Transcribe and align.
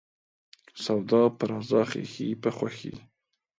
سوداپه 0.83 1.43
رضا، 1.51 1.81
خيښي 1.89 2.29
په 2.41 2.49
خوښي. 2.57 2.93